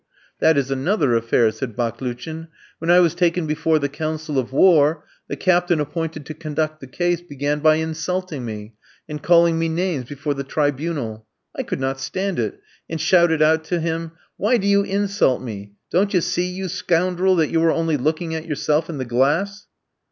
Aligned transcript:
"That 0.39 0.57
is 0.57 0.71
another 0.71 1.13
affair," 1.15 1.51
said 1.51 1.75
Baklouchin. 1.75 2.47
"When 2.79 2.89
I 2.89 2.99
was 2.99 3.13
taken 3.13 3.45
before 3.45 3.77
the 3.77 3.87
Council 3.87 4.39
of 4.39 4.51
War, 4.51 5.05
the 5.27 5.35
captain 5.35 5.79
appointed 5.79 6.25
to 6.25 6.33
conduct 6.33 6.79
the 6.79 6.87
case 6.87 7.21
began 7.21 7.59
by 7.59 7.75
insulting 7.75 8.43
me, 8.43 8.73
and 9.07 9.21
calling 9.21 9.59
me 9.59 9.69
names 9.69 10.05
before 10.09 10.33
the 10.33 10.43
Tribunal. 10.43 11.27
I 11.55 11.61
could 11.61 11.79
not 11.79 11.99
stand 12.01 12.39
it, 12.39 12.59
and 12.89 12.99
shouted 12.99 13.43
out 13.43 13.63
to 13.65 13.79
him: 13.79 14.13
'Why 14.37 14.57
do 14.57 14.65
you 14.65 14.81
insult 14.81 15.39
me? 15.39 15.73
Don't 15.91 16.15
you 16.15 16.21
see, 16.21 16.47
you 16.47 16.67
scoundrel! 16.67 17.35
that 17.35 17.51
you 17.51 17.61
are 17.61 17.69
only 17.71 17.95
looking 17.97 18.33
at 18.33 18.47
yourself 18.47 18.89
in 18.89 18.97
the 18.97 19.05
glass?' 19.05 19.67